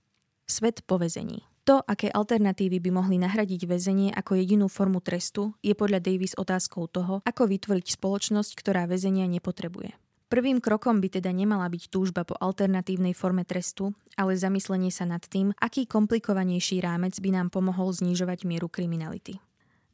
Svet 0.43 0.83
po 0.83 0.99
väzení. 0.99 1.47
To, 1.63 1.79
aké 1.79 2.11
alternatívy 2.11 2.83
by 2.83 2.91
mohli 2.91 3.15
nahradiť 3.15 3.63
väzenie 3.63 4.11
ako 4.11 4.35
jedinú 4.35 4.67
formu 4.67 4.99
trestu, 4.99 5.55
je 5.63 5.71
podľa 5.71 6.03
Davis 6.03 6.35
otázkou 6.35 6.91
toho, 6.91 7.23
ako 7.23 7.47
vytvoriť 7.47 7.95
spoločnosť, 7.95 8.51
ktorá 8.59 8.83
väzenia 8.83 9.23
nepotrebuje. 9.31 9.95
Prvým 10.27 10.59
krokom 10.59 10.99
by 10.99 11.21
teda 11.21 11.31
nemala 11.31 11.69
byť 11.71 11.87
túžba 11.87 12.27
po 12.27 12.35
alternatívnej 12.35 13.15
forme 13.15 13.47
trestu, 13.47 13.95
ale 14.19 14.35
zamyslenie 14.35 14.91
sa 14.91 15.07
nad 15.07 15.23
tým, 15.23 15.55
aký 15.61 15.87
komplikovanejší 15.87 16.83
rámec 16.83 17.15
by 17.21 17.29
nám 17.31 17.47
pomohol 17.47 17.95
znižovať 17.95 18.43
mieru 18.43 18.67
kriminality. 18.67 19.39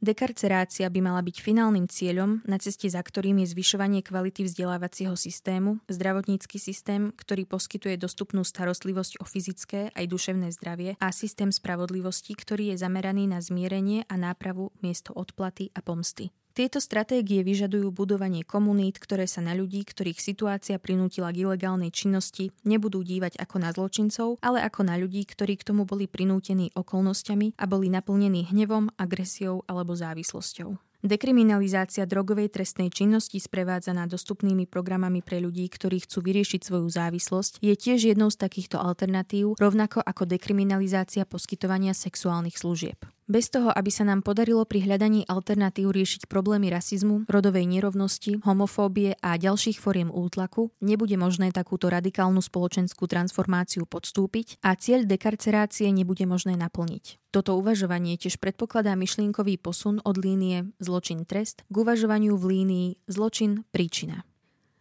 Dekarcerácia 0.00 0.88
by 0.88 1.00
mala 1.04 1.20
byť 1.20 1.44
finálnym 1.44 1.84
cieľom, 1.84 2.40
na 2.48 2.56
ceste 2.56 2.88
za 2.88 3.04
ktorým 3.04 3.44
je 3.44 3.52
zvyšovanie 3.52 4.00
kvality 4.00 4.48
vzdelávacieho 4.48 5.12
systému, 5.12 5.76
zdravotnícky 5.92 6.56
systém, 6.56 7.12
ktorý 7.12 7.44
poskytuje 7.44 8.00
dostupnú 8.00 8.40
starostlivosť 8.40 9.20
o 9.20 9.28
fyzické 9.28 9.92
aj 9.92 10.04
duševné 10.08 10.56
zdravie 10.56 10.96
a 10.96 11.12
systém 11.12 11.52
spravodlivosti, 11.52 12.32
ktorý 12.32 12.72
je 12.72 12.80
zameraný 12.80 13.28
na 13.28 13.44
zmierenie 13.44 14.08
a 14.08 14.16
nápravu 14.16 14.72
miesto 14.80 15.12
odplaty 15.12 15.68
a 15.76 15.84
pomsty. 15.84 16.32
Tieto 16.50 16.82
stratégie 16.82 17.46
vyžadujú 17.46 17.94
budovanie 17.94 18.42
komunít, 18.42 18.98
ktoré 18.98 19.30
sa 19.30 19.38
na 19.38 19.54
ľudí, 19.54 19.86
ktorých 19.86 20.18
situácia 20.18 20.82
prinútila 20.82 21.30
k 21.30 21.46
ilegálnej 21.46 21.94
činnosti, 21.94 22.50
nebudú 22.66 23.06
dívať 23.06 23.38
ako 23.38 23.56
na 23.62 23.70
zločincov, 23.70 24.42
ale 24.42 24.58
ako 24.66 24.82
na 24.82 24.98
ľudí, 24.98 25.22
ktorí 25.22 25.54
k 25.62 25.70
tomu 25.70 25.86
boli 25.86 26.10
prinútení 26.10 26.74
okolnostiami 26.74 27.54
a 27.54 27.64
boli 27.70 27.86
naplnení 27.86 28.50
hnevom, 28.50 28.90
agresiou 28.98 29.62
alebo 29.70 29.94
závislosťou. 29.94 30.90
Dekriminalizácia 31.00 32.04
drogovej 32.04 32.52
trestnej 32.52 32.92
činnosti 32.92 33.40
sprevádzaná 33.40 34.04
dostupnými 34.04 34.68
programami 34.68 35.24
pre 35.24 35.40
ľudí, 35.40 35.64
ktorí 35.64 36.04
chcú 36.04 36.20
vyriešiť 36.20 36.60
svoju 36.60 36.92
závislosť, 36.92 37.64
je 37.64 37.72
tiež 37.72 38.12
jednou 38.12 38.28
z 38.28 38.36
takýchto 38.36 38.76
alternatív, 38.76 39.56
rovnako 39.56 40.04
ako 40.04 40.28
dekriminalizácia 40.28 41.24
poskytovania 41.24 41.96
sexuálnych 41.96 42.60
služieb. 42.60 43.00
Bez 43.30 43.46
toho, 43.46 43.70
aby 43.70 43.94
sa 43.94 44.02
nám 44.02 44.26
podarilo 44.26 44.66
pri 44.66 44.90
hľadaní 44.90 45.22
alternatív 45.22 45.94
riešiť 45.94 46.26
problémy 46.26 46.66
rasizmu, 46.66 47.30
rodovej 47.30 47.62
nerovnosti, 47.62 48.42
homofóbie 48.42 49.14
a 49.22 49.38
ďalších 49.38 49.78
foriem 49.78 50.10
útlaku, 50.10 50.74
nebude 50.82 51.14
možné 51.14 51.54
takúto 51.54 51.86
radikálnu 51.94 52.42
spoločenskú 52.42 53.06
transformáciu 53.06 53.86
podstúpiť 53.86 54.58
a 54.66 54.74
cieľ 54.74 55.06
dekarcerácie 55.06 55.94
nebude 55.94 56.26
možné 56.26 56.58
naplniť. 56.58 57.22
Toto 57.30 57.54
uvažovanie 57.54 58.18
tiež 58.18 58.42
predpokladá 58.42 58.98
myšlienkový 58.98 59.62
posun 59.62 60.02
od 60.02 60.18
línie 60.18 60.74
zločin 60.82 61.22
trest 61.22 61.62
k 61.70 61.74
uvažovaniu 61.86 62.34
v 62.34 62.44
línii 62.50 62.88
zločin 63.06 63.62
príčina. 63.70 64.26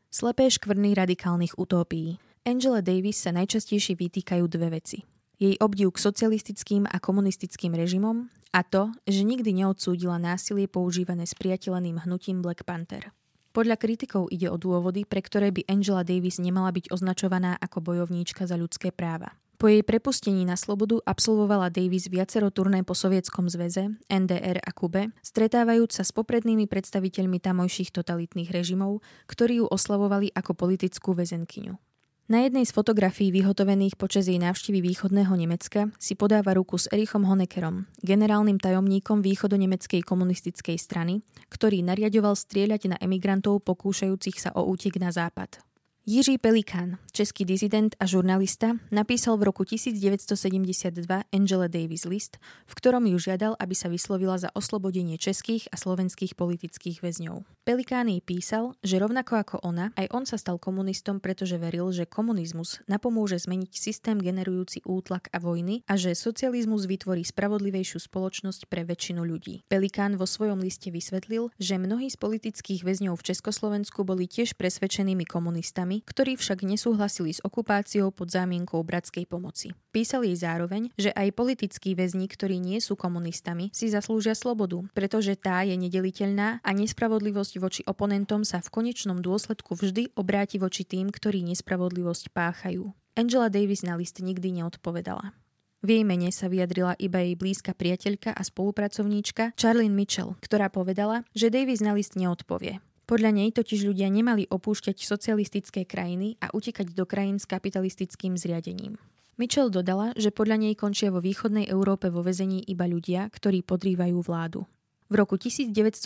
Slepé 0.09 0.49
škvrny 0.49 0.97
radikálnych 0.97 1.53
utópií. 1.61 2.17
Angela 2.49 2.81
Davis 2.81 3.21
sa 3.21 3.29
najčastejšie 3.29 3.93
vytýkajú 3.93 4.49
dve 4.49 4.81
veci. 4.81 5.18
Jej 5.39 5.55
obdiv 5.63 5.95
k 5.95 6.03
socialistickým 6.03 6.83
a 6.83 6.99
komunistickým 6.99 7.71
režimom 7.71 8.27
a 8.51 8.59
to, 8.59 8.91
že 9.07 9.23
nikdy 9.23 9.55
neodsúdila 9.55 10.19
násilie 10.19 10.67
používané 10.67 11.23
s 11.23 11.31
priateľeným 11.31 12.03
hnutím 12.03 12.43
Black 12.43 12.67
Panther. 12.67 13.15
Podľa 13.55 13.79
kritikov 13.79 14.27
ide 14.35 14.51
o 14.51 14.59
dôvody, 14.59 15.07
pre 15.07 15.23
ktoré 15.23 15.55
by 15.55 15.63
Angela 15.71 16.03
Davis 16.03 16.43
nemala 16.43 16.75
byť 16.75 16.91
označovaná 16.91 17.55
ako 17.55 17.79
bojovníčka 17.79 18.45
za 18.45 18.59
ľudské 18.59 18.91
práva. 18.91 19.31
Po 19.59 19.67
jej 19.67 19.83
prepustení 19.83 20.43
na 20.47 20.55
slobodu 20.55 21.03
absolvovala 21.03 21.67
Davis 21.67 22.07
viacero 22.07 22.47
turné 22.51 22.83
po 22.83 22.95
Sovietskom 22.95 23.47
zväze, 23.47 23.91
NDR 24.07 24.59
a 24.59 24.71
Kube, 24.71 25.11
stretávajúc 25.19 25.99
sa 25.99 26.07
s 26.07 26.15
poprednými 26.15 26.67
predstaviteľmi 26.67 27.43
tamojších 27.43 27.95
totalitných 27.95 28.51
režimov, 28.51 29.03
ktorí 29.27 29.59
ju 29.59 29.67
oslavovali 29.67 30.31
ako 30.31 30.55
politickú 30.55 31.11
väzenkyňu. 31.11 31.88
Na 32.29 32.45
jednej 32.45 32.61
z 32.61 32.77
fotografií 32.77 33.33
vyhotovených 33.33 33.97
počas 33.97 34.29
jej 34.29 34.37
návštevy 34.37 34.85
východného 34.85 35.33
Nemecka 35.33 35.89
si 35.97 36.13
podáva 36.13 36.53
ruku 36.53 36.77
s 36.77 36.85
Erichom 36.93 37.25
Honeckerom, 37.25 37.89
generálnym 38.05 38.61
tajomníkom 38.61 39.25
východonemeckej 39.25 40.05
komunistickej 40.05 40.77
strany, 40.77 41.25
ktorý 41.49 41.81
nariadoval 41.81 42.37
strieľať 42.37 42.93
na 42.93 42.97
emigrantov 43.01 43.65
pokúšajúcich 43.65 44.45
sa 44.45 44.53
o 44.53 44.61
útek 44.69 45.01
na 45.01 45.09
západ. 45.09 45.68
Jiří 46.09 46.37
Pelikán, 46.37 46.97
český 47.11 47.45
dizident 47.45 47.95
a 47.99 48.05
žurnalista, 48.09 48.73
napísal 48.91 49.37
v 49.37 49.43
roku 49.43 49.61
1972 49.61 51.05
Angela 51.29 51.69
Davis 51.69 52.09
list, 52.09 52.41
v 52.65 52.73
ktorom 52.73 53.05
ju 53.05 53.21
žiadal, 53.21 53.53
aby 53.61 53.77
sa 53.77 53.93
vyslovila 53.93 54.41
za 54.41 54.49
oslobodenie 54.57 55.21
českých 55.21 55.69
a 55.69 55.77
slovenských 55.77 56.33
politických 56.33 57.05
väzňov. 57.05 57.45
Pelikán 57.61 58.09
jej 58.09 58.25
písal, 58.25 58.73
že 58.81 58.97
rovnako 58.97 59.37
ako 59.37 59.55
ona, 59.61 59.93
aj 59.93 60.09
on 60.09 60.25
sa 60.25 60.41
stal 60.41 60.57
komunistom, 60.57 61.21
pretože 61.21 61.61
veril, 61.61 61.93
že 61.93 62.09
komunizmus 62.09 62.81
napomôže 62.89 63.37
zmeniť 63.37 63.69
systém 63.69 64.17
generujúci 64.17 64.81
útlak 64.89 65.29
a 65.29 65.37
vojny 65.37 65.85
a 65.85 65.93
že 65.93 66.17
socializmus 66.17 66.89
vytvorí 66.89 67.21
spravodlivejšiu 67.21 68.01
spoločnosť 68.01 68.65
pre 68.65 68.81
väčšinu 68.81 69.21
ľudí. 69.21 69.61
Pelikán 69.69 70.17
vo 70.17 70.25
svojom 70.25 70.57
liste 70.57 70.89
vysvetlil, 70.89 71.53
že 71.61 71.77
mnohí 71.77 72.09
z 72.09 72.17
politických 72.17 72.81
väzňov 72.81 73.13
v 73.13 73.25
Československu 73.29 74.01
boli 74.01 74.25
tiež 74.25 74.57
presvedčenými 74.57 75.29
komunistami 75.29 75.98
komunistami, 75.99 76.19
ktorí 76.19 76.33
však 76.39 76.59
nesúhlasili 76.63 77.31
s 77.35 77.43
okupáciou 77.43 78.11
pod 78.11 78.31
zámienkou 78.31 78.81
bratskej 78.83 79.27
pomoci. 79.27 79.75
Písali 79.91 80.31
jej 80.31 80.45
zároveň, 80.45 80.91
že 80.95 81.11
aj 81.11 81.35
politickí 81.35 81.95
väzni, 81.95 82.27
ktorí 82.29 82.59
nie 82.59 82.79
sú 82.79 82.95
komunistami, 82.95 83.71
si 83.73 83.89
zaslúžia 83.91 84.35
slobodu, 84.35 84.83
pretože 84.95 85.35
tá 85.35 85.63
je 85.65 85.75
nedeliteľná 85.75 86.63
a 86.63 86.69
nespravodlivosť 86.71 87.53
voči 87.59 87.81
oponentom 87.85 88.45
sa 88.45 88.61
v 88.63 88.71
konečnom 88.71 89.19
dôsledku 89.19 89.75
vždy 89.75 90.15
obráti 90.15 90.61
voči 90.61 90.85
tým, 90.85 91.09
ktorí 91.11 91.43
nespravodlivosť 91.51 92.31
páchajú. 92.31 92.91
Angela 93.17 93.51
Davis 93.51 93.83
na 93.83 93.99
list 93.99 94.21
nikdy 94.23 94.63
neodpovedala. 94.63 95.35
V 95.79 95.95
jej 95.95 96.03
mene 96.03 96.27
sa 96.27 96.51
vyjadrila 96.51 96.99
iba 96.99 97.23
jej 97.23 97.39
blízka 97.39 97.71
priateľka 97.71 98.35
a 98.35 98.41
spolupracovníčka 98.43 99.55
Charlene 99.55 99.95
Mitchell, 99.95 100.35
ktorá 100.43 100.67
povedala, 100.67 101.23
že 101.31 101.47
Davis 101.47 101.79
na 101.79 101.95
list 101.95 102.19
neodpovie. 102.19 102.83
Podľa 103.09 103.33
nej 103.33 103.49
totiž 103.49 103.89
ľudia 103.89 104.05
nemali 104.05 104.45
opúšťať 104.45 105.01
socialistické 105.01 105.81
krajiny 105.81 106.37
a 106.45 106.53
utekať 106.53 106.93
do 106.93 107.09
krajín 107.09 107.41
s 107.41 107.49
kapitalistickým 107.49 108.37
zriadením. 108.37 109.01
Mitchell 109.41 109.73
dodala, 109.73 110.13
že 110.13 110.29
podľa 110.29 110.61
nej 110.61 110.77
končia 110.77 111.09
vo 111.09 111.17
východnej 111.17 111.65
Európe 111.73 112.13
vo 112.13 112.21
vezení 112.21 112.61
iba 112.69 112.85
ľudia, 112.85 113.25
ktorí 113.33 113.65
podrývajú 113.65 114.13
vládu. 114.21 114.69
V 115.09 115.17
roku 115.17 115.41
1972 115.41 116.05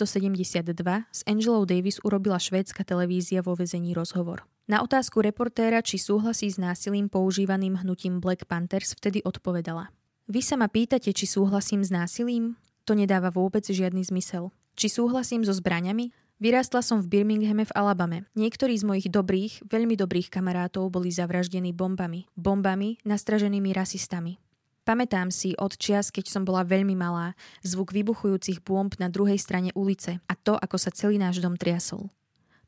s 1.12 1.20
Angelou 1.28 1.68
Davis 1.68 2.00
urobila 2.00 2.40
švédska 2.40 2.88
televízia 2.88 3.44
vo 3.44 3.52
vezení 3.52 3.92
rozhovor. 3.92 4.48
Na 4.64 4.80
otázku 4.80 5.20
reportéra, 5.20 5.84
či 5.84 6.00
súhlasí 6.00 6.48
s 6.48 6.56
násilím 6.56 7.12
používaným 7.12 7.84
hnutím 7.84 8.16
Black 8.16 8.48
Panthers, 8.48 8.96
vtedy 8.96 9.20
odpovedala. 9.20 9.92
Vy 10.24 10.40
sa 10.40 10.56
ma 10.56 10.72
pýtate, 10.72 11.12
či 11.12 11.28
súhlasím 11.28 11.84
s 11.84 11.92
násilím? 11.92 12.56
To 12.88 12.96
nedáva 12.96 13.28
vôbec 13.28 13.60
žiadny 13.68 14.08
zmysel. 14.08 14.56
Či 14.72 14.88
súhlasím 14.88 15.44
so 15.44 15.52
zbraňami? 15.52 16.23
Vyrástla 16.42 16.82
som 16.82 16.98
v 16.98 17.06
Birminghame 17.06 17.62
v 17.62 17.74
Alabame. 17.78 18.26
Niektorí 18.34 18.74
z 18.74 18.82
mojich 18.82 19.06
dobrých, 19.06 19.70
veľmi 19.70 19.94
dobrých 19.94 20.34
kamarátov 20.34 20.90
boli 20.90 21.14
zavraždení 21.14 21.70
bombami. 21.70 22.26
Bombami 22.34 22.98
nastraženými 23.06 23.70
rasistami. 23.70 24.42
Pamätám 24.84 25.32
si 25.32 25.56
od 25.56 25.78
čias, 25.80 26.12
keď 26.12 26.28
som 26.28 26.42
bola 26.44 26.66
veľmi 26.66 26.92
malá, 26.92 27.32
zvuk 27.64 27.94
vybuchujúcich 27.94 28.60
bomb 28.60 28.92
na 29.00 29.08
druhej 29.08 29.40
strane 29.40 29.72
ulice 29.72 30.20
a 30.28 30.34
to, 30.36 30.58
ako 30.60 30.76
sa 30.76 30.92
celý 30.92 31.16
náš 31.16 31.40
dom 31.40 31.56
triasol. 31.56 32.12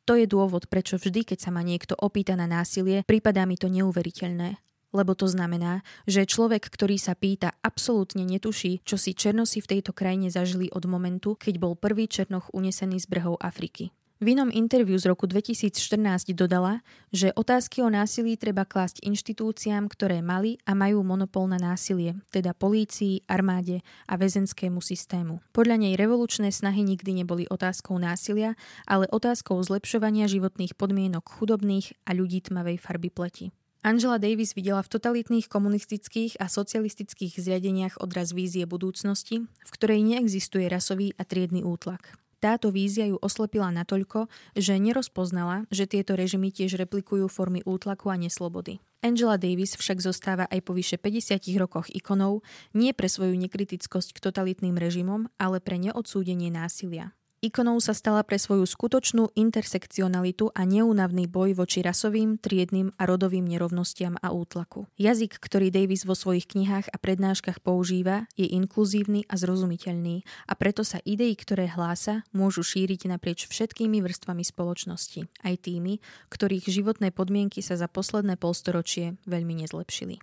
To 0.06 0.14
je 0.14 0.24
dôvod, 0.24 0.70
prečo 0.70 0.96
vždy, 0.96 1.26
keď 1.26 1.38
sa 1.44 1.50
ma 1.50 1.66
niekto 1.66 1.98
opýta 1.98 2.38
na 2.38 2.46
násilie, 2.46 3.02
prípadá 3.02 3.44
mi 3.44 3.58
to 3.58 3.66
neuveriteľné. 3.66 4.56
Lebo 4.96 5.12
to 5.12 5.28
znamená, 5.28 5.84
že 6.08 6.24
človek, 6.24 6.72
ktorý 6.72 6.96
sa 6.96 7.12
pýta, 7.12 7.52
absolútne 7.60 8.24
netuší, 8.24 8.80
čo 8.88 8.96
si 8.96 9.12
Černosi 9.12 9.60
v 9.60 9.76
tejto 9.76 9.92
krajine 9.92 10.32
zažili 10.32 10.72
od 10.72 10.88
momentu, 10.88 11.36
keď 11.36 11.60
bol 11.60 11.76
prvý 11.76 12.08
Černoch 12.08 12.48
unesený 12.56 13.04
z 13.04 13.06
brehov 13.12 13.36
Afriky. 13.44 13.92
V 14.16 14.32
inom 14.32 14.48
interviu 14.48 14.96
z 14.96 15.12
roku 15.12 15.28
2014 15.28 16.32
dodala, 16.32 16.80
že 17.12 17.36
otázky 17.36 17.84
o 17.84 17.92
násilí 17.92 18.40
treba 18.40 18.64
klásť 18.64 19.04
inštitúciám, 19.04 19.92
ktoré 19.92 20.24
mali 20.24 20.56
a 20.64 20.72
majú 20.72 21.04
monopol 21.04 21.44
na 21.44 21.60
násilie, 21.60 22.16
teda 22.32 22.56
polícii, 22.56 23.20
armáde 23.28 23.84
a 24.08 24.16
väzenskému 24.16 24.80
systému. 24.80 25.44
Podľa 25.52 25.76
nej 25.84 26.00
revolučné 26.00 26.48
snahy 26.48 26.80
nikdy 26.80 27.12
neboli 27.12 27.44
otázkou 27.44 28.00
násilia, 28.00 28.56
ale 28.88 29.04
otázkou 29.12 29.60
zlepšovania 29.60 30.32
životných 30.32 30.80
podmienok 30.80 31.36
chudobných 31.36 31.92
a 32.08 32.16
ľudí 32.16 32.40
tmavej 32.40 32.80
farby 32.80 33.12
pleti. 33.12 33.52
Angela 33.86 34.18
Davis 34.18 34.50
videla 34.58 34.82
v 34.82 34.98
totalitných 34.98 35.46
komunistických 35.46 36.42
a 36.42 36.50
socialistických 36.50 37.38
zriadeniach 37.38 38.02
odraz 38.02 38.34
vízie 38.34 38.66
budúcnosti, 38.66 39.46
v 39.46 39.70
ktorej 39.70 40.02
neexistuje 40.02 40.66
rasový 40.66 41.14
a 41.14 41.22
triedny 41.22 41.62
útlak. 41.62 42.18
Táto 42.42 42.74
vízia 42.74 43.06
ju 43.06 43.14
oslepila 43.22 43.70
natoľko, 43.70 44.26
že 44.58 44.82
nerozpoznala, 44.82 45.70
že 45.70 45.86
tieto 45.86 46.18
režimy 46.18 46.50
tiež 46.50 46.82
replikujú 46.82 47.30
formy 47.30 47.62
útlaku 47.62 48.10
a 48.10 48.18
neslobody. 48.18 48.82
Angela 49.06 49.38
Davis 49.38 49.78
však 49.78 50.02
zostáva 50.02 50.50
aj 50.50 50.66
po 50.66 50.74
vyše 50.74 50.98
50 50.98 51.46
rokoch 51.54 51.86
ikonou 51.94 52.42
nie 52.74 52.90
pre 52.90 53.06
svoju 53.06 53.38
nekritickosť 53.38 54.18
k 54.18 54.22
totalitným 54.26 54.74
režimom, 54.74 55.30
ale 55.38 55.62
pre 55.62 55.78
neodsúdenie 55.78 56.50
násilia. 56.50 57.14
Ikonou 57.46 57.78
sa 57.78 57.94
stala 57.94 58.26
pre 58.26 58.42
svoju 58.42 58.66
skutočnú 58.66 59.30
intersekcionalitu 59.38 60.50
a 60.50 60.66
neúnavný 60.66 61.30
boj 61.30 61.54
voči 61.54 61.78
rasovým, 61.78 62.42
triednym 62.42 62.90
a 62.98 63.06
rodovým 63.06 63.46
nerovnostiam 63.46 64.18
a 64.18 64.34
útlaku. 64.34 64.90
Jazyk, 64.98 65.38
ktorý 65.38 65.70
Davis 65.70 66.02
vo 66.02 66.18
svojich 66.18 66.50
knihách 66.50 66.90
a 66.90 66.98
prednáškach 66.98 67.62
používa, 67.62 68.26
je 68.34 68.50
inkluzívny 68.50 69.30
a 69.30 69.38
zrozumiteľný 69.38 70.26
a 70.50 70.58
preto 70.58 70.82
sa 70.82 70.98
idei, 71.06 71.38
ktoré 71.38 71.70
hlása, 71.70 72.26
môžu 72.34 72.66
šíriť 72.66 73.06
naprieč 73.14 73.46
všetkými 73.46 74.02
vrstvami 74.02 74.42
spoločnosti, 74.42 75.30
aj 75.46 75.54
tými, 75.62 76.02
ktorých 76.34 76.66
životné 76.66 77.14
podmienky 77.14 77.62
sa 77.62 77.78
za 77.78 77.86
posledné 77.86 78.34
polstoročie 78.42 79.22
veľmi 79.22 79.62
nezlepšili. 79.62 80.18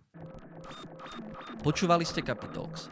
Počúvali 1.63 2.03
ste 2.03 2.19
Capitalx, 2.19 2.91